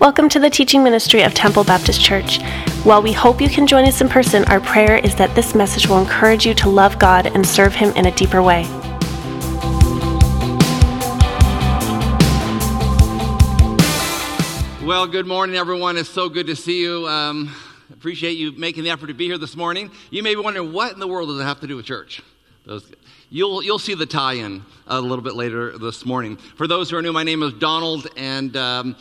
[0.00, 2.40] Welcome to the teaching ministry of Temple Baptist Church.
[2.84, 5.86] While we hope you can join us in person, our prayer is that this message
[5.86, 8.62] will encourage you to love God and serve Him in a deeper way.
[14.86, 15.98] Well, good morning, everyone.
[15.98, 17.06] It's so good to see you.
[17.06, 17.54] Um,
[17.92, 19.90] appreciate you making the effort to be here this morning.
[20.08, 22.22] You may be wondering, what in the world does it have to do with church?
[22.64, 22.90] Those,
[23.28, 26.38] you'll, you'll see the tie in a little bit later this morning.
[26.38, 28.96] For those who are new, my name is Donald, and um,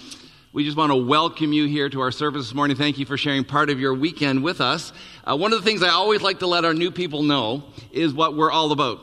[0.51, 2.75] we just want to welcome you here to our service this morning.
[2.75, 4.91] Thank you for sharing part of your weekend with us.
[5.23, 8.13] Uh, one of the things I always like to let our new people know is
[8.15, 8.99] what we're all about.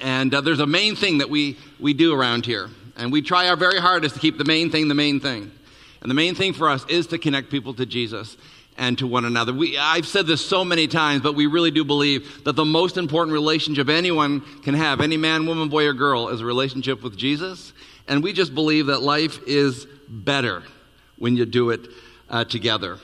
[0.00, 2.70] And uh, there's a main thing that we, we do around here.
[2.96, 5.52] And we try our very hardest to keep the main thing the main thing.
[6.00, 8.38] And the main thing for us is to connect people to Jesus
[8.78, 9.52] and to one another.
[9.52, 12.96] We, I've said this so many times, but we really do believe that the most
[12.96, 17.18] important relationship anyone can have, any man, woman, boy, or girl, is a relationship with
[17.18, 17.74] Jesus.
[18.08, 20.62] And we just believe that life is better
[21.16, 21.88] when you do it
[22.28, 22.98] uh, together.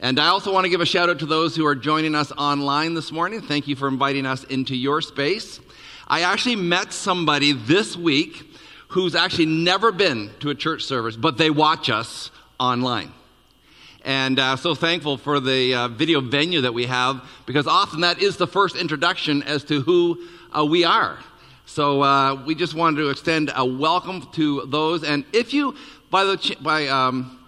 [0.00, 2.30] And I also want to give a shout out to those who are joining us
[2.32, 3.40] online this morning.
[3.40, 5.60] Thank you for inviting us into your space.
[6.06, 8.44] I actually met somebody this week
[8.88, 13.12] who's actually never been to a church service, but they watch us online.
[14.04, 18.22] And uh, so thankful for the uh, video venue that we have because often that
[18.22, 21.18] is the first introduction as to who uh, we are.
[21.66, 25.04] So uh, we just wanted to extend a welcome to those.
[25.04, 25.76] And if you,
[26.10, 27.38] by the, by, um,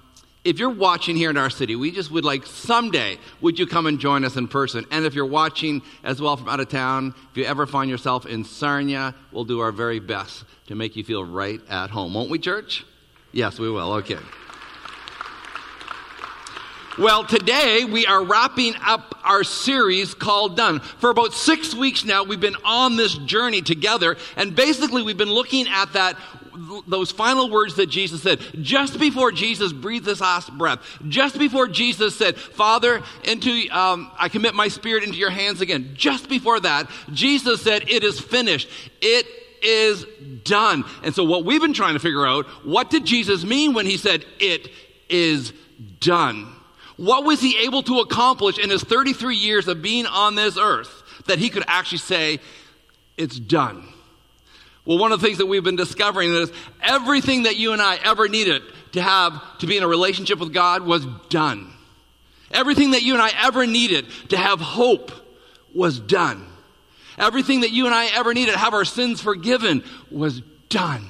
[0.44, 3.86] if you're watching here in our city, we just would like someday, would you come
[3.86, 4.86] and join us in person?
[4.90, 8.26] And if you're watching as well from out of town, if you ever find yourself
[8.26, 12.14] in Sarnia, we'll do our very best to make you feel right at home.
[12.14, 12.86] Won't we, church?
[13.32, 13.92] Yes, we will.
[13.94, 14.18] Okay.
[16.98, 20.80] Well, today we are wrapping up our series called Done.
[20.80, 25.30] For about six weeks now, we've been on this journey together, and basically we've been
[25.30, 26.16] looking at that
[26.86, 31.68] those final words that Jesus said, just before Jesus breathed his last breath, just before
[31.68, 35.92] Jesus said, Father, into, um, I commit my spirit into your hands again.
[35.94, 38.68] Just before that, Jesus said, it is finished.
[39.00, 39.26] It
[39.62, 40.06] is
[40.44, 40.84] done.
[41.02, 43.96] And so what we've been trying to figure out, what did Jesus mean when he
[43.96, 44.68] said, it
[45.08, 45.52] is
[46.00, 46.52] done?
[46.96, 51.02] What was he able to accomplish in his 33 years of being on this earth
[51.26, 52.40] that he could actually say,
[53.16, 53.88] it's done?
[54.90, 56.50] Well, one of the things that we've been discovering is
[56.82, 58.60] everything that you and I ever needed
[58.94, 61.72] to have to be in a relationship with God was done.
[62.50, 65.12] Everything that you and I ever needed to have hope
[65.72, 66.44] was done.
[67.16, 71.06] Everything that you and I ever needed to have our sins forgiven was done.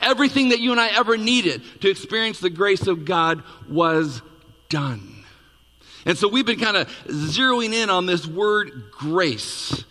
[0.00, 4.22] Everything that you and I ever needed to experience the grace of God was
[4.70, 5.26] done.
[6.06, 9.84] And so we've been kind of zeroing in on this word grace.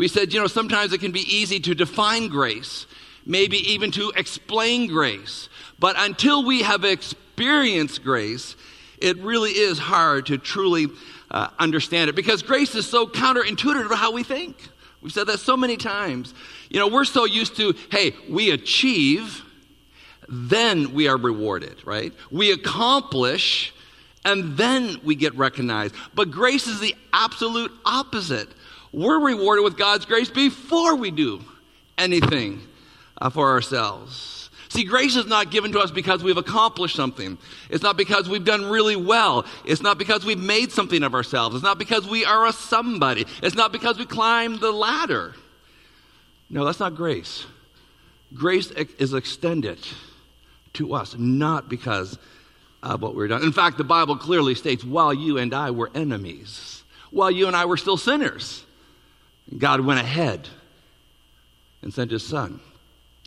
[0.00, 2.86] We said, you know, sometimes it can be easy to define grace,
[3.26, 5.50] maybe even to explain grace.
[5.78, 8.56] But until we have experienced grace,
[8.96, 10.86] it really is hard to truly
[11.30, 14.70] uh, understand it because grace is so counterintuitive to how we think.
[15.02, 16.32] We've said that so many times.
[16.70, 19.42] You know, we're so used to, hey, we achieve,
[20.30, 22.14] then we are rewarded, right?
[22.30, 23.74] We accomplish,
[24.24, 25.94] and then we get recognized.
[26.14, 28.48] But grace is the absolute opposite.
[28.92, 31.44] We're rewarded with God's grace before we do
[31.96, 32.60] anything
[33.20, 34.50] uh, for ourselves.
[34.70, 37.38] See, grace is not given to us because we've accomplished something.
[37.70, 39.44] It's not because we've done really well.
[39.64, 41.56] It's not because we've made something of ourselves.
[41.56, 43.26] It's not because we are a somebody.
[43.42, 45.34] It's not because we climbed the ladder.
[46.48, 47.46] No, that's not grace.
[48.32, 49.78] Grace is extended
[50.74, 52.16] to us, not because
[52.82, 53.42] of what we've done.
[53.42, 57.56] In fact, the Bible clearly states while you and I were enemies, while you and
[57.56, 58.64] I were still sinners,
[59.56, 60.48] God went ahead
[61.82, 62.60] and sent his son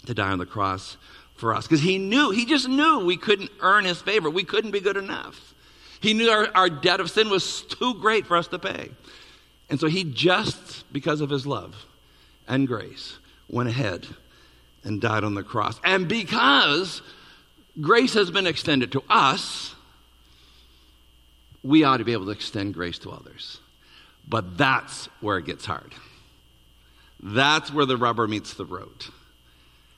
[0.05, 0.97] to die on the cross
[1.35, 4.29] for us because he knew, he just knew we couldn't earn his favor.
[4.29, 5.53] We couldn't be good enough.
[5.99, 8.91] He knew our, our debt of sin was too great for us to pay.
[9.69, 11.85] And so he just, because of his love
[12.47, 13.17] and grace,
[13.49, 14.07] went ahead
[14.83, 15.79] and died on the cross.
[15.83, 17.01] And because
[17.79, 19.73] grace has been extended to us,
[21.63, 23.59] we ought to be able to extend grace to others.
[24.27, 25.93] But that's where it gets hard.
[27.21, 29.05] That's where the rubber meets the road.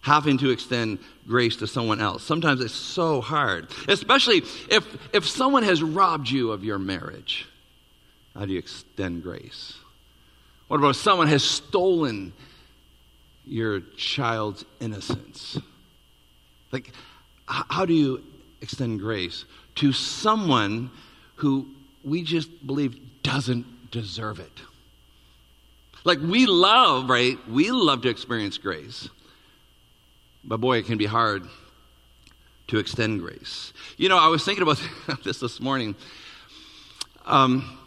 [0.01, 2.23] Having to extend grace to someone else.
[2.23, 7.47] Sometimes it's so hard, especially if, if someone has robbed you of your marriage.
[8.35, 9.73] How do you extend grace?
[10.67, 12.33] What about if someone has stolen
[13.45, 15.57] your child's innocence?
[16.71, 16.91] Like,
[17.47, 18.23] how do you
[18.61, 19.45] extend grace
[19.75, 20.91] to someone
[21.35, 21.67] who
[22.03, 24.61] we just believe doesn't deserve it?
[26.03, 27.37] Like we love, right?
[27.49, 29.09] We love to experience grace.
[30.43, 31.47] But boy, it can be hard
[32.67, 33.73] to extend grace.
[33.97, 34.81] You know, I was thinking about
[35.23, 35.95] this this morning.
[37.25, 37.79] Um,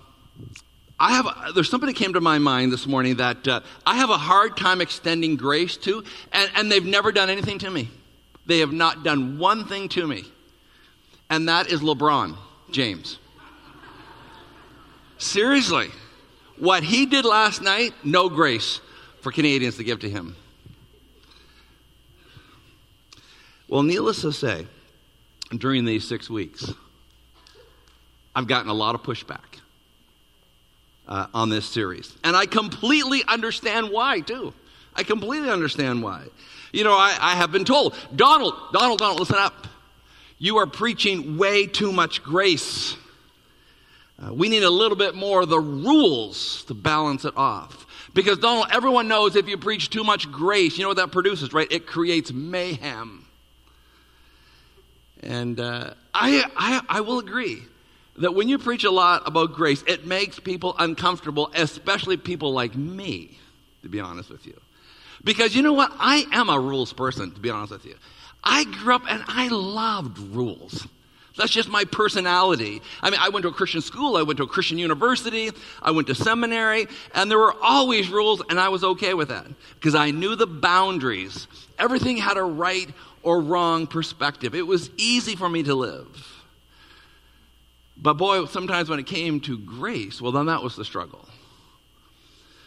[1.00, 4.18] I have there's that came to my mind this morning that uh, I have a
[4.18, 6.02] hard time extending grace to,
[6.32, 7.88] and, and they've never done anything to me.
[8.46, 10.24] They have not done one thing to me,
[11.30, 12.36] and that is LeBron
[12.72, 13.18] James.
[15.18, 15.88] Seriously,
[16.56, 18.80] what he did last night, no grace
[19.20, 20.36] for Canadians to give to him.
[23.68, 24.66] Well, needless to say,
[25.56, 26.72] during these six weeks,
[28.34, 29.60] I've gotten a lot of pushback
[31.08, 32.16] uh, on this series.
[32.22, 34.54] And I completely understand why, too.
[34.94, 36.26] I completely understand why.
[36.72, 39.66] You know, I, I have been told, Donald, Donald, Donald, listen up.
[40.38, 42.96] You are preaching way too much grace.
[44.20, 47.86] Uh, we need a little bit more of the rules to balance it off.
[48.14, 51.52] Because, Donald, everyone knows if you preach too much grace, you know what that produces,
[51.52, 51.70] right?
[51.70, 53.26] It creates mayhem.
[55.22, 57.62] And uh, I, I, I will agree
[58.16, 62.74] that when you preach a lot about grace, it makes people uncomfortable, especially people like
[62.74, 63.38] me,
[63.82, 64.58] to be honest with you.
[65.22, 65.92] Because you know what?
[65.98, 67.94] I am a rules person, to be honest with you.
[68.42, 70.86] I grew up and I loved rules.
[71.38, 72.82] That's just my personality.
[73.00, 75.50] I mean, I went to a Christian school, I went to a Christian university,
[75.80, 79.46] I went to seminary, and there were always rules, and I was okay with that
[79.74, 81.46] because I knew the boundaries.
[81.78, 82.88] Everything had a right
[83.22, 84.54] or wrong perspective.
[84.54, 86.44] It was easy for me to live.
[87.96, 91.28] But boy, sometimes when it came to grace, well, then that was the struggle.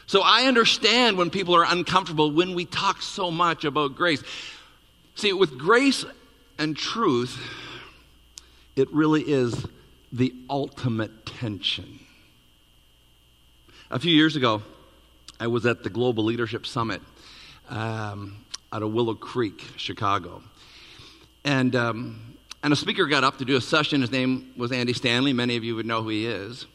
[0.08, 4.24] So I understand when people are uncomfortable when we talk so much about grace.
[5.16, 6.04] See, with grace
[6.58, 7.40] and truth,
[8.76, 9.66] it really is
[10.12, 12.00] the ultimate tension.
[13.90, 14.62] A few years ago,
[15.40, 17.02] I was at the Global Leadership Summit
[17.70, 20.44] um, out of Willow Creek, Chicago.
[21.44, 22.32] And um,
[22.64, 24.02] and a speaker got up to do a session.
[24.02, 25.34] His name was Andy Stanley.
[25.34, 26.68] Many of you would know who he is.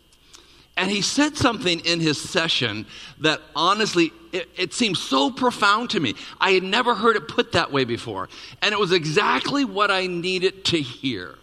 [0.76, 2.86] And he said something in his session
[3.20, 6.14] that honestly, it, it, seemed so profound to me.
[6.38, 8.28] I had never heard it put that way before.
[8.60, 11.36] And it was exactly what I needed to hear.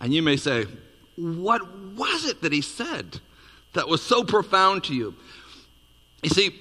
[0.00, 0.66] And you may say,
[1.16, 1.62] what
[1.94, 3.20] was it that he said
[3.74, 5.14] that was so profound to you?
[6.22, 6.58] You see,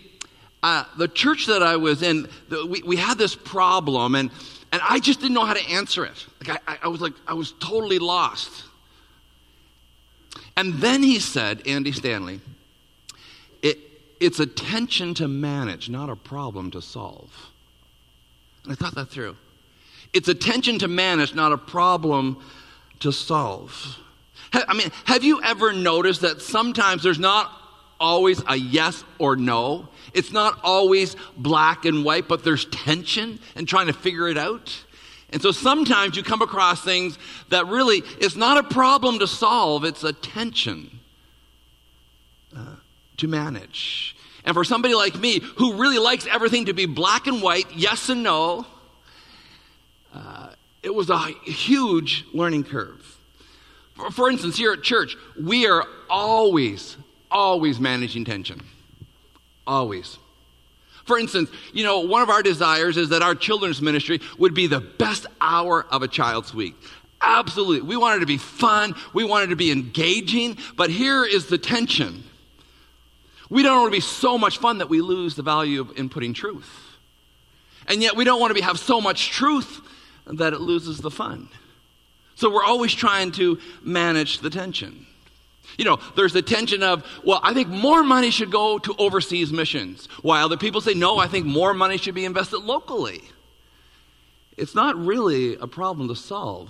[0.62, 4.30] uh, the church that I was in, the, we, we had this problem, and
[4.72, 6.28] and I just didn't know how to answer it.
[6.46, 8.66] Like I, I was like, I was totally lost.
[10.56, 12.42] And then he said, Andy Stanley,
[13.62, 13.80] it,
[14.20, 17.32] it's a tension to manage, not a problem to solve.
[18.64, 19.38] And I thought that through.
[20.14, 22.44] It's a tension to manage, not a problem
[23.00, 23.98] to solve.
[24.54, 27.51] I mean, have you ever noticed that sometimes there's not
[28.00, 29.88] always a yes or no?
[30.13, 34.84] It's not always black and white, but there's tension and trying to figure it out.
[35.31, 37.19] And so sometimes you come across things
[37.50, 41.00] that really it's not a problem to solve, it's a tension
[42.56, 42.75] uh,
[43.18, 44.16] to manage.
[44.45, 48.10] And for somebody like me who really likes everything to be black and white, yes
[48.10, 48.66] and no,
[50.84, 53.18] it was a huge learning curve.
[53.96, 56.98] For, for instance, here at church, we are always,
[57.30, 58.62] always managing tension.
[59.68, 60.18] Always.
[61.06, 64.68] For instance, you know, one of our desires is that our children's ministry would be
[64.68, 66.76] the best hour of a child's week.
[67.21, 67.88] Absolutely.
[67.88, 68.95] We want it to be fun.
[69.14, 70.57] We want it to be engaging.
[70.78, 72.24] But here is the tension.
[73.50, 76.33] We don't want to be so much fun that we lose the value of inputting
[76.33, 76.69] truth.
[77.88, 79.81] And yet we don't want to be, have so much truth
[80.30, 81.50] that it loses the fun.
[82.36, 85.06] So we're always trying to manage the tension.
[85.78, 89.52] You know, there's the tension of, well, I think more money should go to overseas
[89.52, 93.21] missions, while other people say, no, I think more money should be invested locally.
[94.57, 96.69] It's not really a problem to solve,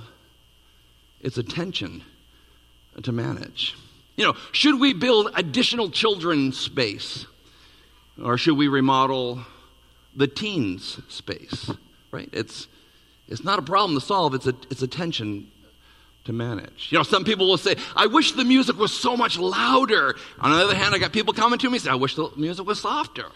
[1.21, 2.03] it's a tension
[3.01, 3.75] to manage.
[4.15, 7.25] You know, should we build additional children's space?
[8.21, 9.45] Or should we remodel
[10.15, 11.71] the teens space?
[12.11, 12.29] Right?
[12.33, 12.67] It's,
[13.29, 15.49] it's not a problem to solve, it's a, it's a tension
[16.25, 16.89] to manage.
[16.91, 20.15] You know, some people will say, I wish the music was so much louder.
[20.39, 22.29] On the other hand, I got people coming to me and say, I wish the
[22.35, 23.27] music was softer.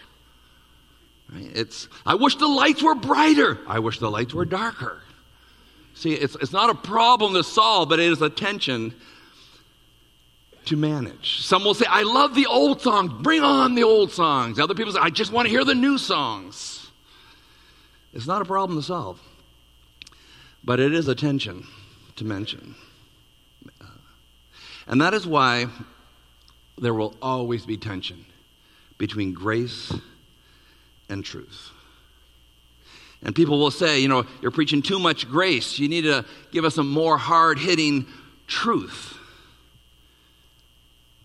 [1.32, 1.50] Right?
[1.54, 3.58] It's, I wish the lights were brighter.
[3.66, 5.00] I wish the lights were darker.
[5.94, 8.94] See, it's, it's not a problem to solve, but it is a tension
[10.66, 11.40] to manage.
[11.42, 13.12] Some will say, I love the old songs.
[13.22, 14.58] Bring on the old songs.
[14.58, 16.90] Other people say, I just want to hear the new songs.
[18.12, 19.20] It's not a problem to solve,
[20.64, 21.66] but it is a tension
[22.16, 22.74] to mention.
[23.80, 23.86] Uh,
[24.86, 25.66] and that is why
[26.78, 28.24] there will always be tension
[28.98, 29.92] between grace
[31.08, 31.70] and truth.
[33.22, 35.78] And people will say, you know, you're preaching too much grace.
[35.78, 38.06] You need to give us a more hard hitting
[38.46, 39.16] truth.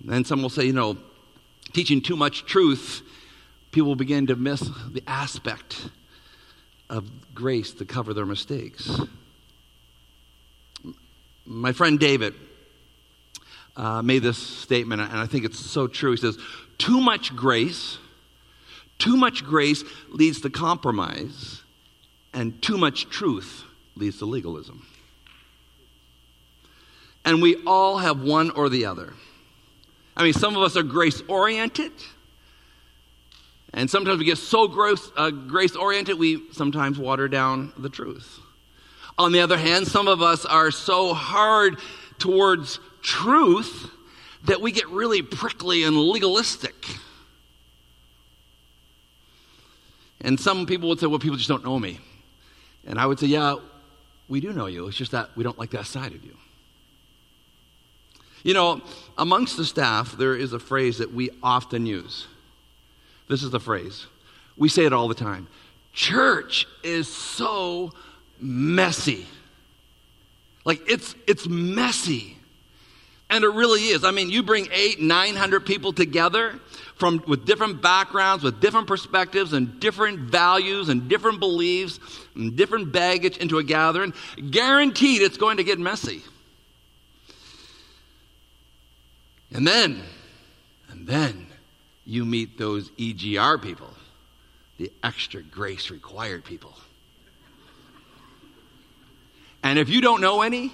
[0.09, 0.97] And some will say, you know,
[1.73, 3.01] teaching too much truth,
[3.71, 5.89] people begin to miss the aspect
[6.89, 9.01] of grace to cover their mistakes.
[11.51, 12.35] My friend David
[13.75, 16.11] uh, made this statement, and I think it's so true.
[16.11, 16.37] He says,
[16.77, 17.97] Too much grace,
[18.99, 21.63] too much grace leads to compromise,
[22.35, 23.63] and too much truth
[23.95, 24.85] leads to legalism.
[27.25, 29.13] And we all have one or the other.
[30.15, 31.93] I mean, some of us are grace oriented,
[33.73, 34.65] and sometimes we get so
[35.17, 38.39] uh, grace oriented, we sometimes water down the truth.
[39.19, 41.77] On the other hand, some of us are so hard
[42.19, 43.91] towards truth
[44.45, 46.73] that we get really prickly and legalistic.
[50.21, 51.99] And some people would say, well, people just don't know me.
[52.87, 53.55] And I would say, yeah,
[54.29, 54.87] we do know you.
[54.87, 56.37] It's just that we don't like that side of you.
[58.43, 58.81] You know,
[59.17, 62.27] amongst the staff, there is a phrase that we often use.
[63.27, 64.07] This is the phrase.
[64.55, 65.47] We say it all the time.
[65.91, 67.91] Church is so
[68.39, 69.25] messy.
[70.65, 72.35] Like it's it's messy.
[73.31, 74.03] And it really is.
[74.03, 76.59] I mean, you bring eight, nine hundred people together
[76.95, 81.99] from with different backgrounds, with different perspectives and different values and different beliefs
[82.35, 84.13] and different baggage into a gathering.
[84.49, 86.23] Guaranteed it's going to get messy.
[89.51, 90.03] And then,
[90.89, 91.47] and then
[92.05, 93.93] you meet those EGR people,
[94.77, 96.73] the extra grace required people.
[99.63, 100.71] And if you don't know any,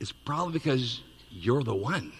[0.00, 1.00] it's probably because
[1.30, 2.12] you're the one.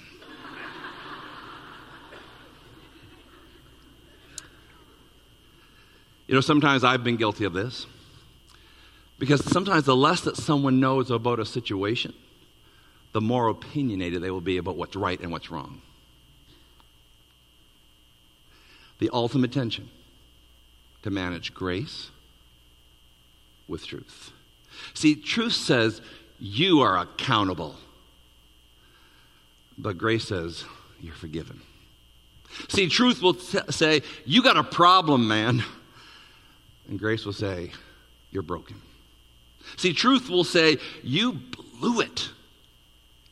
[6.27, 7.87] You know, sometimes I've been guilty of this.
[9.19, 12.13] Because sometimes the less that someone knows about a situation,
[13.13, 15.81] the more opinionated they will be about what's right and what's wrong.
[18.99, 19.89] The ultimate tension
[21.03, 22.11] to manage grace
[23.67, 24.33] with truth.
[24.95, 26.01] See, truth says
[26.39, 27.75] you are accountable,
[29.77, 30.65] but grace says
[31.01, 31.61] you're forgiven.
[32.69, 35.63] See, truth will t- say, You got a problem, man.
[36.89, 37.73] And grace will say,
[38.31, 38.81] You're broken.
[39.77, 41.33] See, truth will say, You
[41.79, 42.31] blew it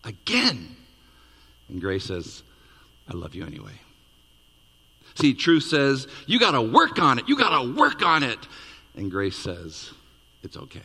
[0.04, 0.76] again.
[1.68, 2.42] And grace says,
[3.08, 3.80] I love you anyway.
[5.14, 7.28] See, truth says, You got to work on it.
[7.28, 8.38] You got to work on it.
[8.94, 9.90] And grace says,
[10.42, 10.82] It's okay.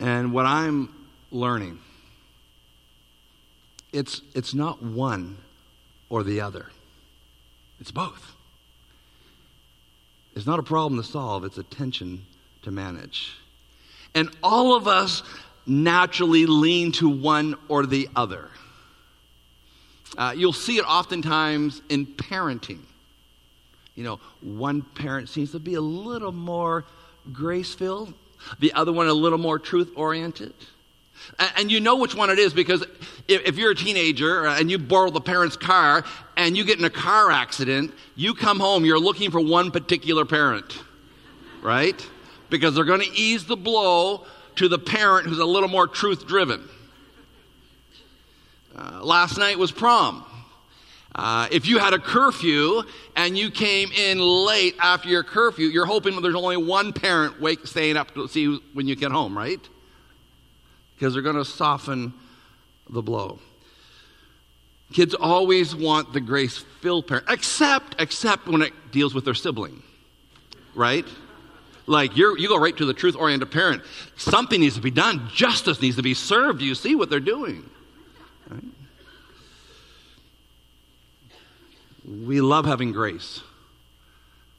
[0.00, 0.92] And what I'm
[1.30, 1.78] learning,
[3.92, 5.36] it's, it's not one
[6.08, 6.70] or the other,
[7.80, 8.34] it's both.
[10.34, 12.24] It's not a problem to solve, it's a tension
[12.62, 13.34] to manage.
[14.14, 15.22] And all of us
[15.66, 18.48] naturally lean to one or the other.
[20.16, 22.80] Uh, you'll see it oftentimes in parenting.
[23.94, 26.84] You know, one parent seems to be a little more
[27.32, 28.14] grace filled,
[28.58, 30.54] the other one a little more truth oriented.
[31.56, 32.84] And, you know which one it is because
[33.28, 36.04] if, you're a teenager and you borrow the parent's car
[36.36, 40.24] and you get in a car accident, you come home, you're looking for one particular
[40.24, 40.82] parent,
[41.62, 42.06] right?
[42.48, 46.26] Because they're going to ease the blow to the parent who's a little more truth
[46.26, 46.68] driven.
[48.76, 50.24] Uh, last night was prom.
[51.14, 52.82] Uh, if you had a curfew
[53.16, 57.66] and you came in late after your curfew, you're hoping there's only one parent wake,
[57.66, 59.60] staying up to see when you get home, right?
[60.94, 62.14] Because they're going to soften
[62.88, 63.38] the blow.
[64.92, 69.82] Kids always want the grace filled parent, except, except when it deals with their sibling,
[70.74, 71.06] right?
[71.86, 73.82] Like you you go right to the truth oriented parent.
[74.16, 76.62] Something needs to be done, justice needs to be served.
[76.62, 77.68] You see what they're doing?
[78.48, 78.62] Right?
[82.10, 83.40] We love having grace.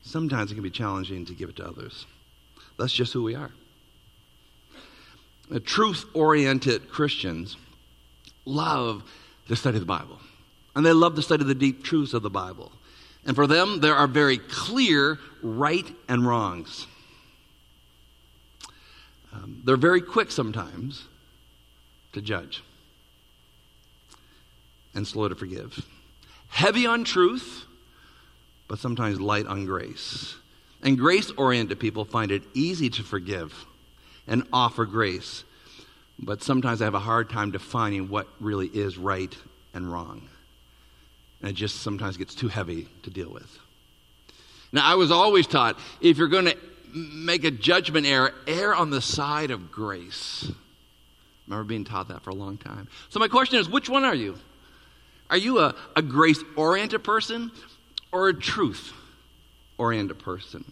[0.03, 2.05] Sometimes it can be challenging to give it to others.
[2.77, 3.51] That's just who we are.
[5.65, 7.58] Truth oriented Christians
[8.46, 9.03] love
[9.50, 10.20] to study the Bible,
[10.75, 12.72] and they love to study the deep truths of the Bible.
[13.25, 16.88] And for them, there are very clear right and wrongs.
[19.34, 21.05] Um, they're very quick sometimes
[22.13, 22.63] to judge
[24.96, 25.86] and slow to forgive.
[26.51, 27.65] Heavy on truth,
[28.67, 30.36] but sometimes light on grace.
[30.84, 33.65] And grace oriented people find it easy to forgive
[34.27, 35.43] and offer grace,
[36.20, 39.36] but sometimes I have a hard time defining what really is right
[39.74, 40.27] and wrong.
[41.41, 43.58] And it just sometimes gets too heavy to deal with.
[44.72, 46.58] Now, I was always taught if you're going to
[46.93, 50.51] make a judgment error, err on the side of grace.
[51.48, 52.89] remember being taught that for a long time.
[53.10, 54.38] So, my question is which one are you?
[55.31, 57.51] Are you a, a grace oriented person
[58.11, 58.91] or a truth
[59.77, 60.65] oriented person?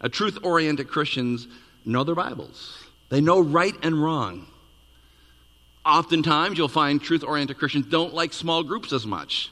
[0.00, 1.46] A truth oriented Christians
[1.84, 4.46] know their Bibles, they know right and wrong.
[5.84, 9.50] Oftentimes, you'll find truth oriented Christians don't like small groups as much.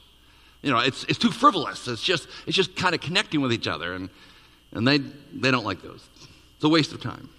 [0.63, 1.89] You know, it's, it's too frivolous.
[1.89, 4.11] It's just, it's just kind of connecting with each other, and,
[4.73, 6.07] and they, they don't like those.
[6.57, 7.31] It's a waste of time.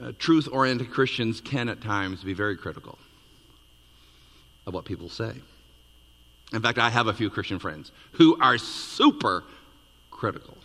[0.00, 2.98] Uh, truth oriented Christians can at times be very critical
[4.70, 5.32] of what people say.
[6.52, 9.44] In fact, I have a few Christian friends who are super
[10.10, 10.56] critical.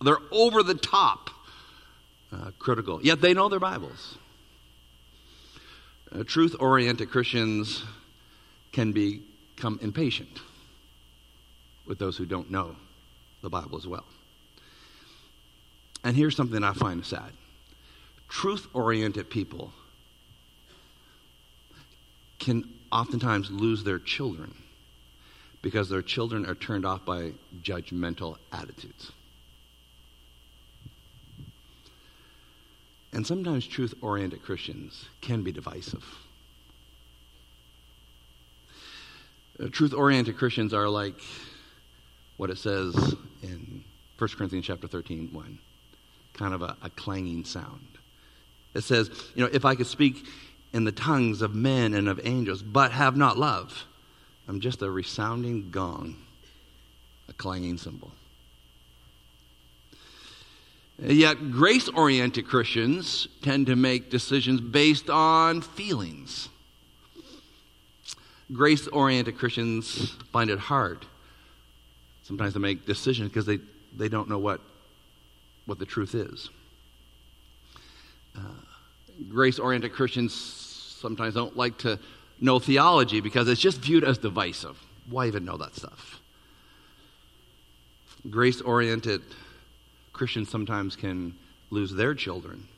[0.00, 1.30] They're over the top
[2.32, 4.16] uh, critical, yet they know their Bibles.
[6.10, 7.84] Uh, truth oriented Christians
[8.70, 10.40] can become impatient
[11.84, 12.76] with those who don't know
[13.42, 14.04] the Bible as well.
[16.04, 17.32] And here's something I find sad
[18.28, 19.72] truth oriented people
[22.38, 24.54] can oftentimes lose their children
[25.62, 27.32] because their children are turned off by
[27.62, 29.12] judgmental attitudes.
[33.12, 36.04] And sometimes truth oriented Christians can be divisive.
[39.60, 41.14] Uh, truth oriented Christians are like
[42.38, 43.84] what it says in
[44.18, 45.58] 1 Corinthians chapter 13, 1,
[46.34, 47.86] kind of a, a clanging sound.
[48.74, 50.26] It says, you know, if I could speak
[50.72, 53.84] in the tongues of men and of angels, but have not love,
[54.48, 56.16] I'm just a resounding gong,
[57.28, 58.12] a clanging cymbal.
[60.98, 66.48] Yet, grace oriented Christians tend to make decisions based on feelings.
[68.52, 71.06] Grace oriented Christians find it hard
[72.22, 73.58] sometimes to make decisions because they,
[73.96, 74.60] they don't know what,
[75.66, 76.50] what the truth is.
[78.36, 78.40] Uh,
[79.28, 80.32] grace oriented Christians
[81.02, 81.98] sometimes don't like to
[82.40, 84.78] know theology because it's just viewed as divisive.
[85.08, 86.20] Why even know that stuff?
[88.30, 89.22] Grace oriented
[90.12, 91.34] Christians sometimes can
[91.70, 92.68] lose their children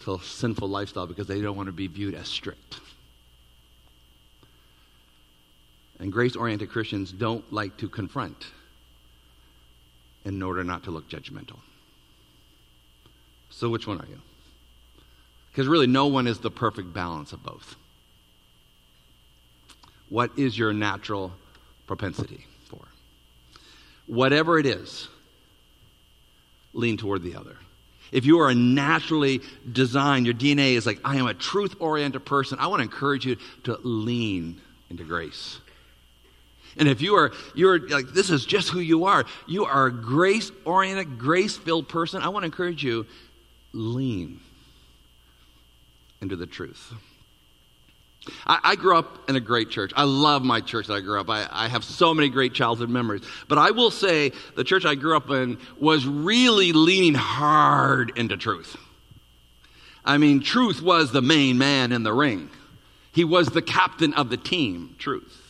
[0.00, 2.80] to a sinful lifestyle because they don't want to be viewed as strict.
[6.00, 8.46] And grace oriented Christians don't like to confront
[10.24, 11.58] in order not to look judgmental.
[13.50, 14.20] So, which one are you?
[15.58, 17.74] Because really, no one is the perfect balance of both.
[20.08, 21.32] What is your natural
[21.88, 22.78] propensity for?
[24.06, 25.08] Whatever it is,
[26.74, 27.56] lean toward the other.
[28.12, 29.40] If you are naturally
[29.72, 33.26] designed, your DNA is like, I am a truth oriented person, I want to encourage
[33.26, 35.58] you to lean into grace.
[36.76, 39.92] And if you are you're like this is just who you are, you are a
[39.92, 43.06] grace oriented, grace filled person, I want to encourage you
[43.72, 44.38] lean
[46.20, 46.92] into the truth.
[48.46, 49.92] I, I, grew up in a great church.
[49.96, 51.30] I love my church that I grew up.
[51.30, 53.22] I, I have so many great childhood memories.
[53.48, 58.36] But I will say the church I grew up in was really leaning hard into
[58.36, 58.76] truth.
[60.04, 62.50] I mean, truth was the main man in the ring.
[63.12, 65.47] He was the captain of the team, truth.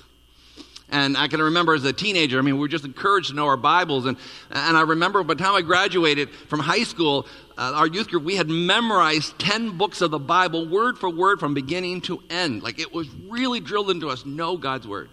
[0.90, 3.46] And I can remember as a teenager, I mean, we were just encouraged to know
[3.46, 4.06] our Bibles.
[4.06, 4.16] And,
[4.50, 7.26] and I remember by the time I graduated from high school,
[7.58, 11.40] uh, our youth group, we had memorized 10 books of the Bible, word for word,
[11.40, 12.62] from beginning to end.
[12.62, 15.10] Like it was really drilled into us know God's Word.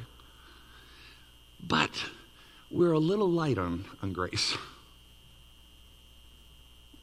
[1.67, 1.91] But
[2.71, 4.55] we're a little light on, on grace.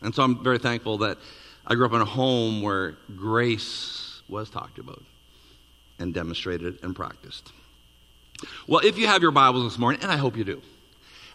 [0.01, 1.19] And so I'm very thankful that
[1.67, 5.03] I grew up in a home where grace was talked about
[5.99, 7.53] and demonstrated and practiced.
[8.67, 10.63] Well, if you have your Bibles this morning, and I hope you do.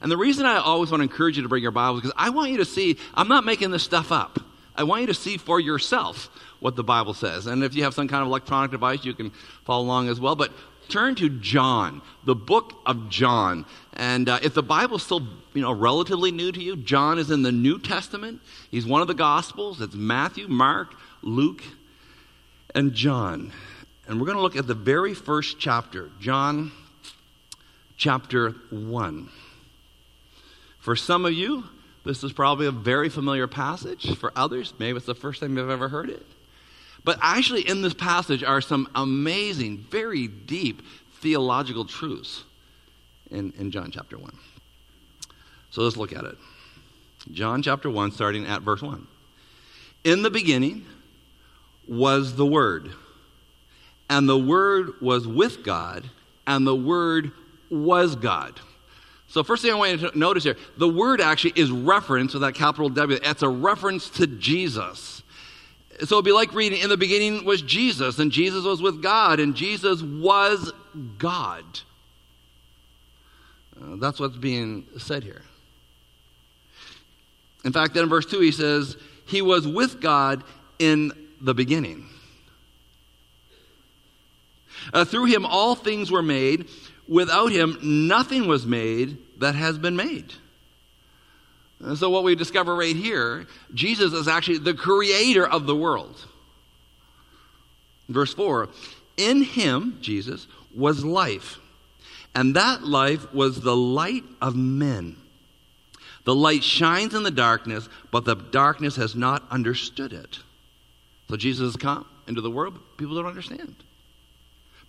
[0.01, 2.15] And the reason I always want to encourage you to bring your Bibles is because
[2.17, 4.39] I want you to see, I'm not making this stuff up.
[4.75, 7.47] I want you to see for yourself what the Bible says.
[7.47, 9.31] And if you have some kind of electronic device, you can
[9.65, 10.35] follow along as well.
[10.35, 10.51] But
[10.87, 13.65] turn to John, the book of John.
[13.93, 17.41] And uh, if the Bible's still, you know, relatively new to you, John is in
[17.41, 18.39] the New Testament.
[18.69, 19.81] He's one of the Gospels.
[19.81, 20.93] It's Matthew, Mark,
[21.23, 21.63] Luke,
[22.75, 23.51] and John.
[24.07, 26.71] And we're going to look at the very first chapter, John
[27.97, 29.29] chapter 1.
[30.79, 31.65] For some of you,
[32.05, 34.15] this is probably a very familiar passage.
[34.17, 36.25] For others, maybe it's the first time you've ever heard it.
[37.03, 40.81] But actually, in this passage are some amazing, very deep
[41.19, 42.43] theological truths
[43.31, 44.31] in, in John chapter 1.
[45.71, 46.37] So let's look at it.
[47.31, 49.05] John chapter 1, starting at verse 1.
[50.03, 50.85] In the beginning
[51.87, 52.91] was the Word,
[54.09, 56.09] and the Word was with God,
[56.45, 57.31] and the Word
[57.69, 58.59] was God.
[59.29, 62.41] So, first thing I want you to notice here the word actually is reference with
[62.41, 63.19] that capital W.
[63.21, 65.17] It's a reference to Jesus.
[66.03, 69.39] So it'd be like reading, in the beginning was Jesus, and Jesus was with God,
[69.39, 70.71] and Jesus was
[71.17, 71.63] God.
[73.81, 75.41] Uh, that's what's being said here.
[77.65, 80.43] In fact, then in verse 2, he says, He was with God
[80.77, 82.07] in the beginning.
[84.93, 86.69] Uh, through him, all things were made.
[87.07, 90.33] Without him, nothing was made that has been made.
[91.79, 96.25] And so, what we discover right here, Jesus is actually the creator of the world.
[98.09, 98.69] Verse 4
[99.17, 101.59] In him, Jesus, was life,
[102.33, 105.17] and that life was the light of men.
[106.23, 110.39] The light shines in the darkness, but the darkness has not understood it.
[111.29, 113.75] So Jesus has come into the world, but people don't understand.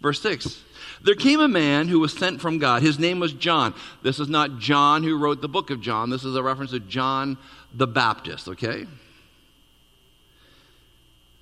[0.00, 0.62] Verse 6
[1.02, 2.82] There came a man who was sent from God.
[2.82, 3.74] His name was John.
[4.02, 6.10] This is not John who wrote the book of John.
[6.10, 7.38] This is a reference to John
[7.74, 8.86] the Baptist, okay?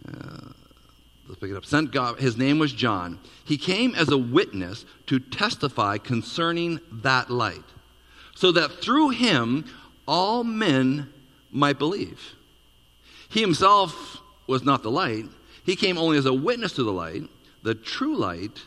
[0.06, 0.48] Uh,
[1.28, 1.64] let's pick it up.
[1.64, 2.18] Sent God.
[2.18, 3.18] His name was John.
[3.44, 7.64] He came as a witness to testify concerning that light,
[8.34, 9.64] so that through him
[10.06, 11.12] all men
[11.50, 12.34] might believe.
[13.28, 15.24] He himself was not the light,
[15.64, 17.22] he came only as a witness to the light.
[17.66, 18.62] The true light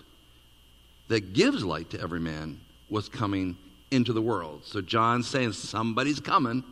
[1.08, 2.60] that gives light to every man
[2.90, 3.56] was coming
[3.92, 4.64] into the world.
[4.66, 6.66] So John's saying somebody's coming.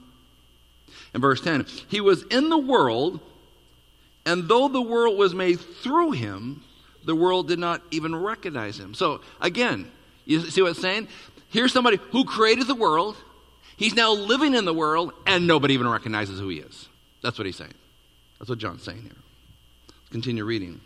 [1.13, 3.21] In verse 10, he was in the world,
[4.25, 6.65] and though the world was made through him,
[7.05, 8.93] the world did not even recognize him.
[8.93, 9.89] So again,
[10.25, 11.07] you see what it's saying?
[11.47, 13.15] Here's somebody who created the world,
[13.77, 16.89] He's now living in the world, and nobody even recognizes who he is.
[17.21, 17.75] That's what he's saying.
[18.37, 19.15] That's what John's saying here.
[19.87, 20.81] Let's continue reading.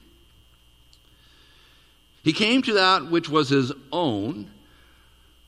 [2.23, 4.49] He came to that which was his own,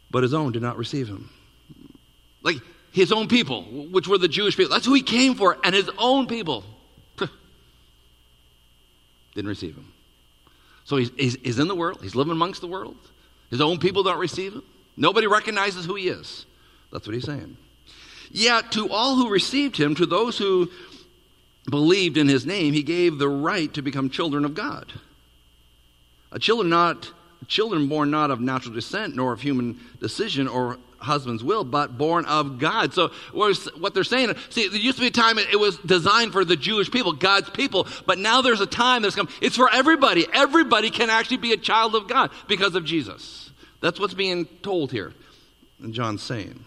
[0.09, 1.29] but his own did not receive him.
[2.41, 2.57] Like
[2.91, 4.71] his own people, which were the Jewish people.
[4.71, 6.63] That's who he came for, and his own people
[9.35, 9.91] didn't receive him.
[10.85, 12.97] So he's, he's, he's in the world, he's living amongst the world.
[13.49, 14.63] His own people don't receive him.
[14.97, 16.45] Nobody recognizes who he is.
[16.91, 17.57] That's what he's saying.
[18.31, 20.69] Yet to all who received him, to those who
[21.69, 24.93] believed in his name, he gave the right to become children of God.
[26.39, 27.11] Children not
[27.47, 32.25] children born not of natural descent, nor of human decision or husband's will, but born
[32.25, 32.93] of God.
[32.93, 36.45] So what they're saying, see, there used to be a time it was designed for
[36.45, 39.29] the Jewish people, God's people, but now there's a time that's come.
[39.41, 40.25] It's for everybody.
[40.33, 43.51] Everybody can actually be a child of God because of Jesus.
[43.81, 45.13] That's what's being told here.
[45.81, 46.63] And John's saying.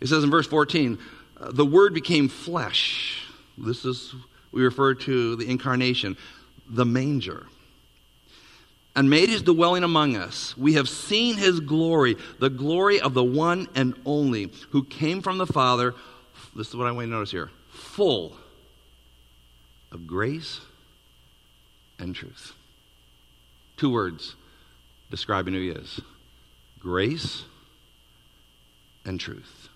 [0.00, 0.98] It says in verse 14,
[1.40, 3.24] uh, the Word became flesh.
[3.56, 4.12] This is,
[4.50, 6.16] we refer to the incarnation,
[6.68, 7.46] the manger,
[8.94, 10.56] and made his dwelling among us.
[10.56, 15.38] We have seen his glory, the glory of the one and only who came from
[15.38, 15.94] the Father.
[16.54, 18.36] This is what I want you to notice here full
[19.90, 20.60] of grace
[21.98, 22.52] and truth.
[23.76, 24.36] Two words
[25.10, 26.00] describing who he is
[26.78, 27.44] grace
[29.04, 29.68] and truth.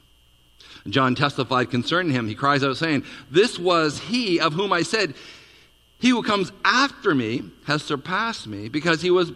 [0.89, 2.29] John testified concerning him.
[2.29, 5.15] He cries out, saying, This was he of whom I said,
[5.99, 9.33] He who comes after me has surpassed me because he was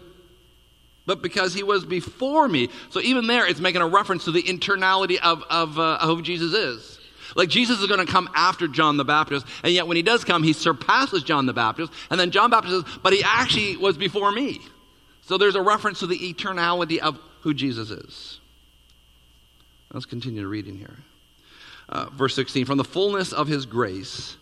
[1.05, 2.69] but because he was before me.
[2.91, 6.53] So even there, it's making a reference to the eternality of, of uh, who Jesus
[6.53, 6.99] is.
[7.35, 10.23] Like Jesus is going to come after John the Baptist, and yet when he does
[10.23, 11.91] come, he surpasses John the Baptist.
[12.09, 14.61] And then John Baptist says, but he actually was before me.
[15.23, 18.39] So there's a reference to the eternality of who Jesus is.
[19.93, 20.97] Let's continue reading here.
[21.89, 24.37] Uh, verse 16 From the fullness of his grace,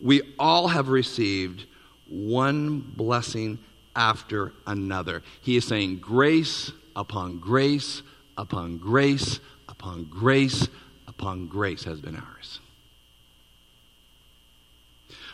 [0.00, 1.66] we all have received
[2.08, 3.58] one blessing
[3.94, 5.22] after another.
[5.40, 8.02] He is saying grace upon grace
[8.36, 10.68] upon grace upon grace
[11.06, 12.60] upon grace has been ours.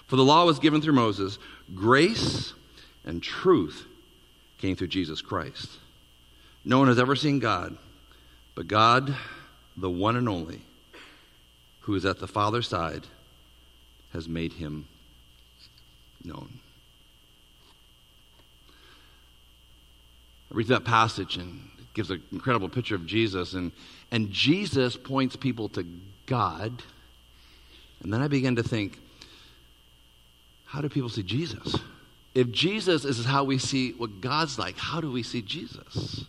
[0.06, 1.38] For the law was given through Moses,
[1.74, 2.52] grace
[3.04, 3.86] and truth
[4.58, 5.68] came through Jesus Christ.
[6.64, 7.76] No one has ever seen God,
[8.54, 9.14] but God,
[9.76, 10.62] the one and only,
[11.80, 13.06] who is at the Father's side,
[14.14, 14.86] has made him
[16.24, 16.48] known.
[20.50, 23.52] I read that passage and it gives an incredible picture of Jesus.
[23.52, 23.72] And,
[24.10, 25.84] and Jesus points people to
[26.26, 26.82] God.
[28.02, 28.98] And then I begin to think,
[30.64, 31.76] how do people see Jesus?
[32.34, 36.24] If Jesus is how we see what God's like, how do we see Jesus?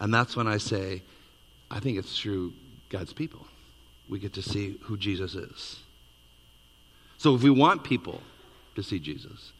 [0.00, 1.02] And that's when I say,
[1.70, 2.52] I think it's through
[2.88, 3.46] God's people
[4.08, 5.80] we get to see who Jesus is.
[7.22, 8.20] So if we want people
[8.74, 9.52] to see Jesus,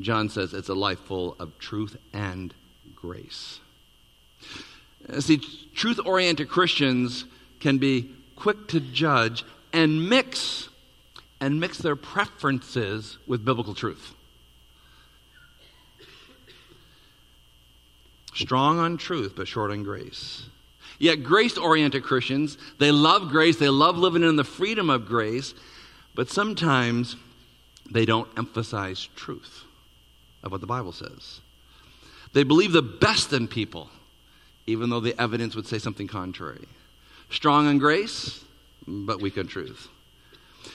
[0.00, 2.52] John says it's a life full of truth and
[2.96, 3.60] grace.
[5.20, 5.40] See,
[5.72, 7.26] truth oriented Christians
[7.60, 10.68] can be quick to judge and mix
[11.40, 14.12] and mix their preferences with biblical truth.
[18.34, 20.42] Strong on truth, but short on grace.
[20.98, 25.54] Yet, grace oriented Christians, they love grace, they love living in the freedom of grace,
[26.20, 27.16] but sometimes
[27.90, 29.64] they don't emphasize truth
[30.42, 31.40] of what the Bible says.
[32.34, 33.88] They believe the best in people,
[34.66, 36.66] even though the evidence would say something contrary.
[37.30, 38.44] Strong in grace,
[38.86, 39.88] but weak in truth.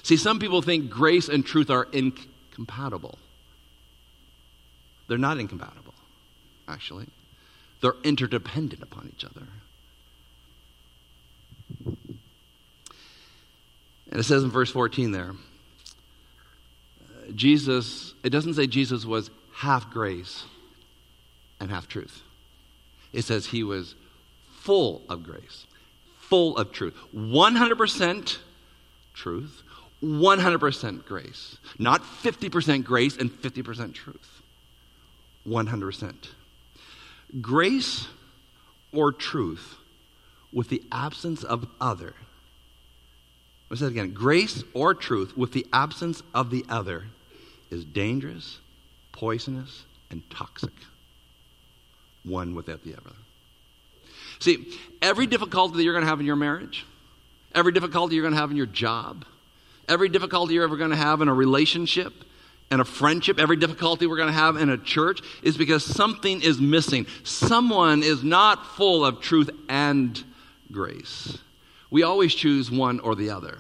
[0.02, 3.20] See, some people think grace and truth are incompatible.
[5.08, 5.94] They're not incompatible,
[6.68, 7.06] actually.
[7.82, 9.46] They're interdependent upon each other.
[14.16, 15.34] And it says in verse 14 there,
[17.36, 20.46] Jesus, it doesn't say Jesus was half grace
[21.60, 22.22] and half truth.
[23.12, 23.94] It says he was
[24.54, 25.66] full of grace,
[26.18, 26.94] full of truth.
[27.14, 28.38] 100%
[29.14, 29.64] truth,
[30.02, 31.58] 100% grace.
[31.78, 34.42] Not 50% grace and 50% truth.
[35.46, 36.16] 100%.
[37.42, 38.08] Grace
[38.94, 39.76] or truth
[40.54, 42.14] with the absence of other.
[43.70, 44.12] Let's say again.
[44.12, 47.06] Grace or truth with the absence of the other
[47.72, 48.60] is dangerous,
[49.12, 50.74] poisonous, and toxic.
[52.24, 53.16] One without the other.
[54.40, 56.86] See, every difficulty that you're going to have in your marriage,
[57.54, 59.26] every difficulty you're going to have in your job,
[59.88, 62.14] every difficulty you're ever going to have in a relationship,
[62.72, 66.42] and a friendship, every difficulty we're going to have in a church is because something
[66.42, 67.06] is missing.
[67.24, 70.24] Someone is not full of truth and
[70.72, 71.38] grace.
[71.90, 73.60] We always choose one or the other.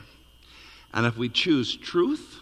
[0.93, 2.39] And if we choose truth,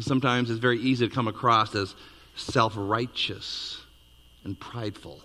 [0.00, 1.94] sometimes it's very easy to come across as
[2.36, 3.82] self righteous
[4.44, 5.20] and prideful,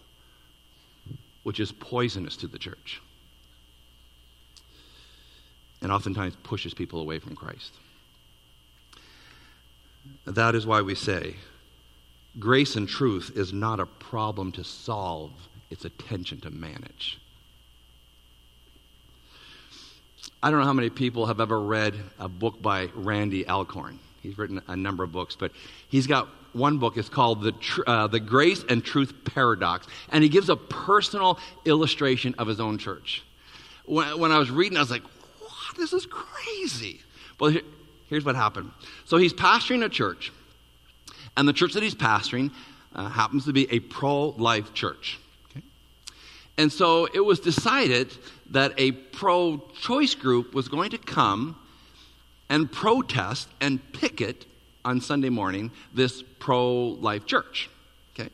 [1.44, 3.02] which is poisonous to the church
[5.82, 7.74] and oftentimes pushes people away from Christ.
[10.26, 11.36] That is why we say
[12.40, 15.32] grace and truth is not a problem to solve,
[15.70, 17.20] it's a tension to manage.
[20.42, 24.00] I don't know how many people have ever read a book by Randy Alcorn.
[24.22, 25.52] He's written a number of books, but
[25.90, 26.98] he's got one book.
[26.98, 31.40] It's called the, Tr- uh, the Grace and Truth Paradox, and he gives a personal
[31.66, 33.24] illustration of his own church.
[33.86, 35.04] When, when I was reading, I was like,
[35.40, 35.78] "What?
[35.78, 37.02] This is crazy."
[37.40, 37.62] Well, here,
[38.08, 38.72] here's what happened.
[39.06, 40.32] So he's pastoring a church,
[41.38, 42.52] and the church that he's pastoring
[42.96, 45.20] uh, happens to be a pro-life church.
[46.60, 48.12] And so it was decided
[48.50, 51.58] that a pro choice group was going to come
[52.50, 54.46] and protest and picket
[54.84, 57.70] on Sunday morning this pro life church.
[58.14, 58.30] Okay?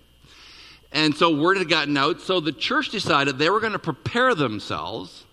[0.91, 4.33] And so word had gotten out, so the church decided they were going to prepare
[4.33, 5.23] themselves,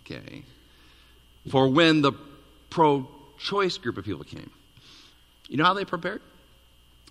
[0.00, 0.44] okay,
[1.50, 2.12] for when the
[2.70, 3.08] pro
[3.40, 4.52] choice group of people came.
[5.48, 6.22] You know how they prepared?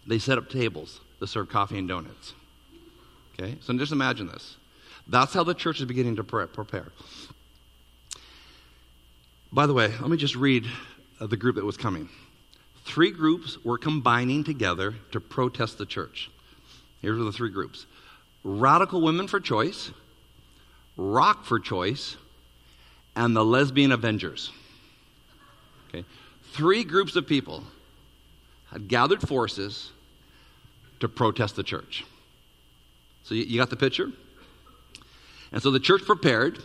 [0.06, 2.34] They set up tables to serve coffee and donuts.
[3.34, 3.58] Okay?
[3.60, 4.56] So just imagine this.
[5.10, 6.91] That's how the church is beginning to prepare.
[9.52, 10.67] By the way, let me just read
[11.20, 12.10] uh, the group that was coming.
[12.84, 16.30] Three groups were combining together to protest the church.
[17.02, 17.86] Here's the three groups
[18.43, 19.91] Radical Women for Choice,
[20.98, 22.17] Rock for Choice,
[23.15, 24.52] and the Lesbian Avengers.
[25.89, 26.06] Okay?
[26.52, 27.63] Three groups of people
[28.72, 29.91] had gathered forces
[31.00, 32.04] to protest the church.
[33.24, 34.12] So you, you got the picture?
[35.51, 36.60] And so the church prepared.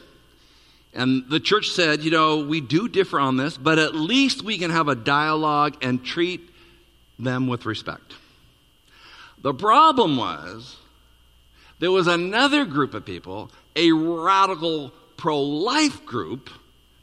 [0.95, 4.59] And the church said, you know, we do differ on this, but at least we
[4.59, 6.51] can have a dialogue and treat
[7.19, 8.15] them with respect.
[9.41, 10.77] The problem was
[11.79, 16.51] there was another group of people, a radical pro life group,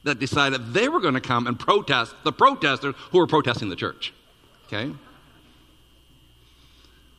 [0.04, 3.76] that decided they were going to come and protest the protesters who were protesting the
[3.76, 4.14] church.
[4.68, 4.94] Okay?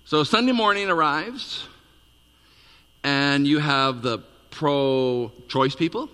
[0.05, 1.69] So Sunday morning arrives,
[3.05, 4.21] and you have the
[4.51, 6.09] pro choice people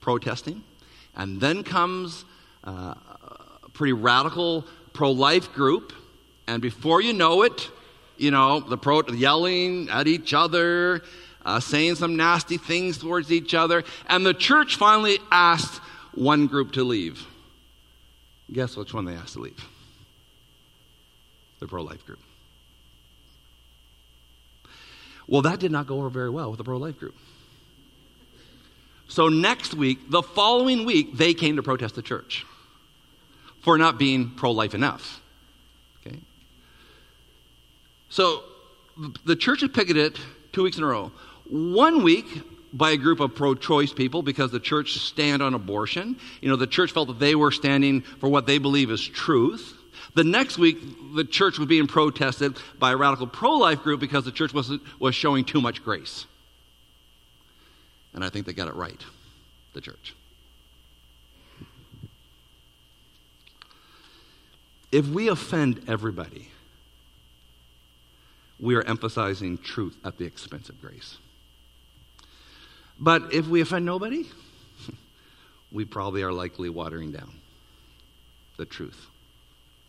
[0.00, 0.62] protesting.
[1.14, 2.24] And then comes
[2.64, 2.94] uh,
[3.62, 5.92] a pretty radical pro life group.
[6.46, 7.70] And before you know it,
[8.16, 11.02] you know, the pro yelling at each other,
[11.44, 13.84] uh, saying some nasty things towards each other.
[14.06, 15.80] And the church finally asked
[16.14, 17.26] one group to leave.
[18.52, 19.68] Guess which one they asked to leave?
[21.60, 22.20] The pro life group.
[25.26, 27.14] Well, that did not go over very well with the pro life group.
[29.12, 32.46] So next week, the following week, they came to protest the church
[33.60, 35.20] for not being pro life enough.
[36.00, 36.16] Okay?
[38.08, 38.42] So
[39.26, 40.18] the church had picketed
[40.52, 41.12] two weeks in a row.
[41.50, 42.24] One week
[42.72, 46.16] by a group of pro choice people because the church stand on abortion.
[46.40, 49.74] You know, the church felt that they were standing for what they believe is truth.
[50.14, 50.78] The next week,
[51.14, 54.72] the church was being protested by a radical pro life group because the church was,
[54.98, 56.24] was showing too much grace.
[58.14, 59.00] And I think they got it right,
[59.72, 60.14] the church.
[64.90, 66.48] If we offend everybody,
[68.60, 71.16] we are emphasizing truth at the expense of grace.
[73.00, 74.28] But if we offend nobody,
[75.72, 77.32] we probably are likely watering down
[78.58, 79.06] the truth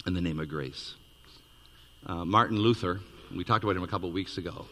[0.07, 0.95] in the name of grace.
[2.05, 3.01] Uh, Martin Luther,
[3.35, 4.65] we talked about him a couple weeks ago,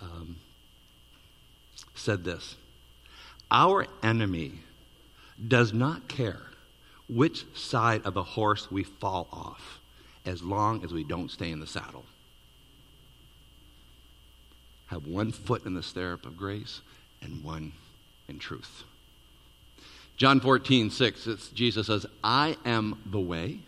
[0.00, 0.36] um,
[1.94, 2.56] said this
[3.50, 4.60] Our enemy
[5.46, 6.42] does not care
[7.08, 9.80] which side of the horse we fall off
[10.24, 12.04] as long as we don't stay in the saddle.
[14.86, 16.80] Have one foot in the stirrup of grace
[17.20, 17.72] and one
[18.28, 18.84] in truth.
[20.16, 23.60] John 14, 6, Jesus says, I am the way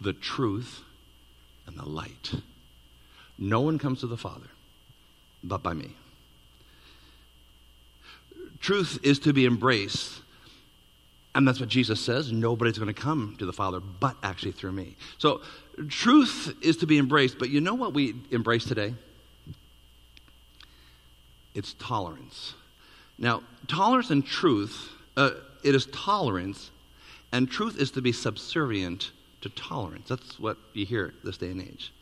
[0.00, 0.82] the truth,
[1.66, 2.34] and the light.
[3.38, 4.48] No one comes to the Father
[5.42, 5.94] but by me.
[8.60, 10.20] Truth is to be embraced.
[11.34, 12.32] And that's what Jesus says.
[12.32, 14.96] Nobody's going to come to the Father but actually through me.
[15.18, 15.42] So,
[15.88, 17.38] truth is to be embraced.
[17.38, 18.94] But you know what we embrace today?
[21.54, 22.54] It's tolerance.
[23.18, 25.30] Now, tolerance and truth, uh,
[25.62, 26.70] it is tolerance,
[27.32, 29.10] and truth is to be subservient
[29.42, 30.08] to tolerance.
[30.08, 31.92] That's what you hear this day and age.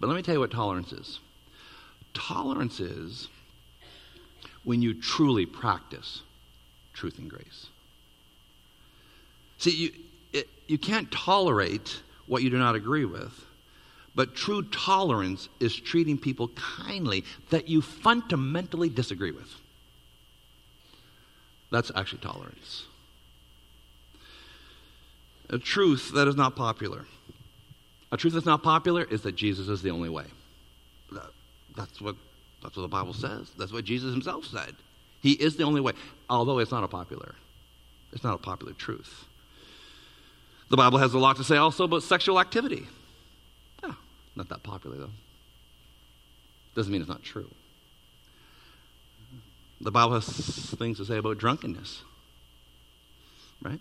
[0.00, 1.20] But let me tell you what tolerance is.
[2.14, 3.28] Tolerance is
[4.64, 6.22] when you truly practice
[6.92, 7.66] truth and grace.
[9.58, 9.92] See, you,
[10.32, 13.32] it, you can't tolerate what you do not agree with,
[14.14, 19.54] but true tolerance is treating people kindly that you fundamentally disagree with.
[21.70, 22.84] That's actually tolerance
[25.50, 27.04] a truth that is not popular.
[28.12, 30.24] A truth that's not popular is that Jesus is the only way.
[31.76, 32.16] That's what,
[32.62, 33.50] that's what the Bible says.
[33.58, 34.74] That's what Jesus himself said.
[35.22, 35.92] He is the only way,
[36.28, 37.34] although it's not a popular.
[38.12, 39.24] It's not a popular truth.
[40.68, 42.86] The Bible has a lot to say also about sexual activity.
[43.82, 43.96] Oh,
[44.36, 45.10] not that popular though.
[46.74, 47.50] Doesn't mean it's not true.
[49.80, 52.02] The Bible has things to say about drunkenness.
[53.62, 53.80] Right?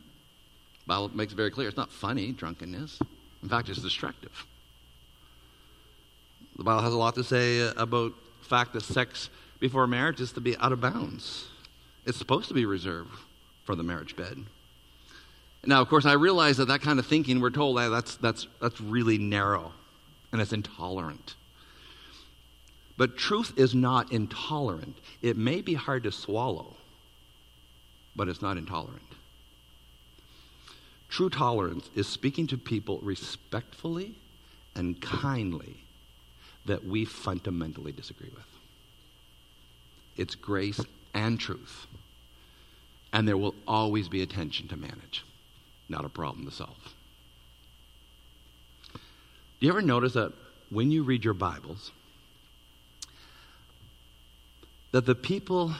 [0.87, 2.99] Bible makes it very clear it's not funny, drunkenness.
[3.43, 4.45] In fact, it's destructive.
[6.57, 10.41] The Bible has a lot to say about fact that sex before marriage is to
[10.41, 11.47] be out of bounds.
[12.05, 13.11] It's supposed to be reserved
[13.63, 14.45] for the marriage bed.
[15.65, 18.47] Now, of course, I realize that that kind of thinking, we're told that that's, that's,
[18.61, 19.73] that's really narrow
[20.31, 21.35] and it's intolerant.
[22.97, 24.97] But truth is not intolerant.
[25.21, 26.75] It may be hard to swallow,
[28.15, 29.01] but it's not intolerant.
[31.09, 34.15] True tolerance is speaking to people respectfully
[34.75, 35.77] and kindly
[36.65, 38.45] that we fundamentally disagree with.
[40.17, 40.81] It's grace
[41.13, 41.87] and truth.
[43.11, 45.25] And there will always be a tension to manage,
[45.87, 46.93] not a problem to solve.
[48.93, 50.33] Do you ever notice that
[50.69, 51.91] when you read your Bibles,
[54.91, 55.73] that the people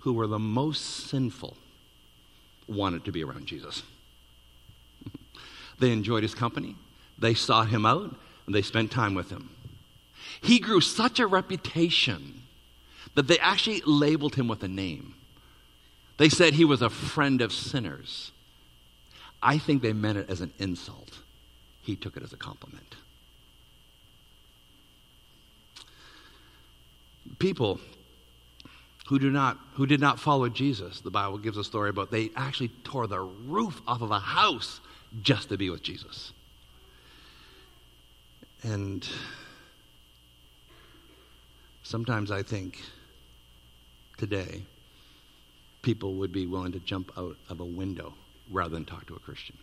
[0.00, 1.56] who were the most sinful
[2.68, 3.82] wanted to be around Jesus?
[5.80, 6.76] They enjoyed his company,
[7.18, 8.14] they sought him out,
[8.46, 9.53] and they spent time with him.
[10.44, 12.42] He grew such a reputation
[13.14, 15.14] that they actually labeled him with a name.
[16.18, 18.30] They said he was a friend of sinners.
[19.42, 21.18] I think they meant it as an insult.
[21.80, 22.94] He took it as a compliment.
[27.38, 27.80] People
[29.06, 32.28] who do not who did not follow Jesus, the Bible gives a story about they
[32.36, 34.82] actually tore the roof off of a house
[35.22, 36.34] just to be with Jesus.
[38.62, 39.08] And
[41.84, 42.80] sometimes I think
[44.16, 44.62] today
[45.82, 48.14] people would be willing to jump out of a window
[48.50, 49.56] rather than talk to a Christian.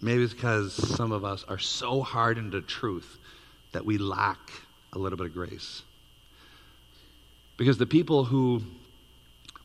[0.00, 3.18] Maybe it's because some of us are so hardened to truth
[3.72, 4.38] that we lack
[4.92, 5.82] a little bit of grace.
[7.56, 8.62] Because the people who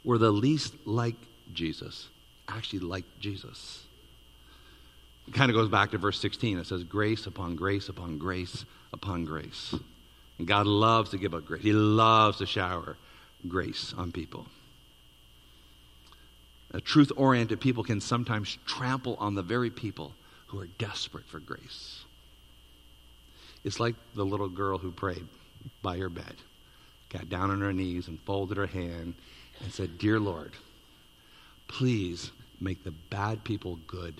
[0.04, 1.16] were the least like
[1.54, 2.10] Jesus
[2.50, 3.83] actually liked Jesus.
[5.28, 6.58] It kind of goes back to verse 16.
[6.58, 9.74] It says, Grace upon grace upon grace upon grace.
[10.38, 12.98] And God loves to give out grace, He loves to shower
[13.48, 14.48] grace on people.
[16.72, 20.14] A truth oriented people can sometimes trample on the very people
[20.48, 22.04] who are desperate for grace.
[23.64, 25.26] It's like the little girl who prayed
[25.82, 26.36] by her bed,
[27.10, 29.14] got down on her knees and folded her hand
[29.62, 30.54] and said, Dear Lord,
[31.68, 34.16] please make the bad people good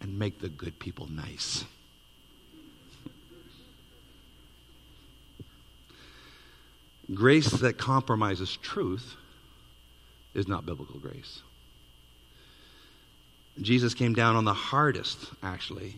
[0.00, 1.64] and make the good people nice.
[7.14, 9.16] grace that compromises truth
[10.34, 11.42] is not biblical grace.
[13.60, 15.96] Jesus came down on the hardest, actually,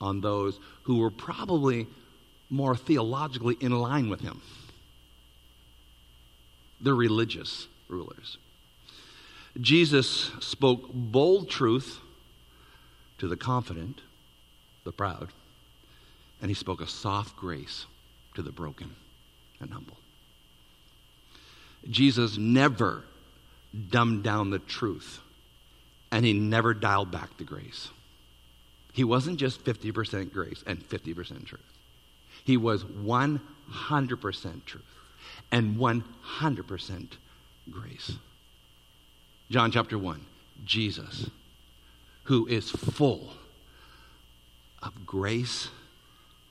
[0.00, 1.86] on those who were probably
[2.50, 4.40] more theologically in line with him
[6.80, 8.38] the religious rulers.
[9.60, 11.98] Jesus spoke bold truth
[13.18, 14.00] to the confident,
[14.84, 15.28] the proud,
[16.40, 17.86] and he spoke a soft grace
[18.34, 18.94] to the broken
[19.60, 19.96] and humble.
[21.88, 23.04] Jesus never
[23.90, 25.20] dumbed down the truth,
[26.10, 27.88] and he never dialed back the grace.
[28.92, 31.60] He wasn't just 50% grace and 50% truth.
[32.44, 34.84] He was 100% truth
[35.52, 37.08] and 100%
[37.70, 38.12] grace.
[39.50, 40.24] John chapter 1
[40.64, 41.30] Jesus,
[42.28, 43.32] who is full
[44.82, 45.68] of grace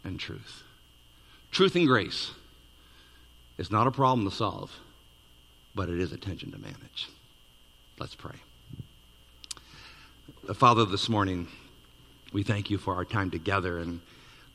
[0.04, 0.64] and truth.
[1.52, 2.32] Truth and grace
[3.58, 4.72] is not a problem to solve
[5.78, 7.08] but it is a tension to manage.
[8.00, 8.36] Let's pray.
[10.56, 11.48] Father, this morning,
[12.34, 13.78] we thank you for our time together.
[13.78, 14.02] And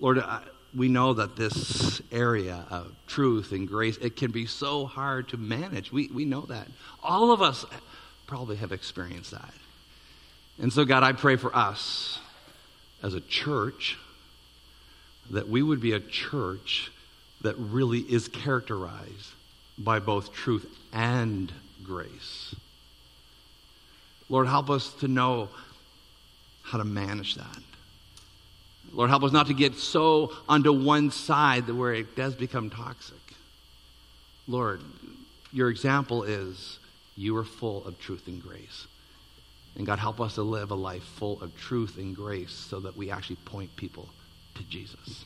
[0.01, 0.43] Lord, I,
[0.75, 5.37] we know that this area of truth and grace, it can be so hard to
[5.37, 5.93] manage.
[5.93, 6.67] We, we know that.
[7.05, 7.65] All of us
[8.27, 9.55] probably have experienced that.
[10.61, 12.19] And so, God, I pray for us
[13.03, 13.99] as a church
[15.31, 16.91] that we would be a church
[17.43, 19.33] that really is characterized
[19.79, 22.55] by both truth and grace.
[24.29, 25.49] Lord, help us to know
[26.63, 27.59] how to manage that.
[28.93, 32.71] Lord, help us not to get so onto one side that where it does become
[32.71, 33.17] toxic.
[34.47, 34.81] Lord,
[35.53, 36.79] your example is
[37.17, 38.87] you are full of truth and grace.
[39.77, 42.97] And God, help us to live a life full of truth and grace so that
[42.97, 44.09] we actually point people
[44.55, 45.25] to Jesus.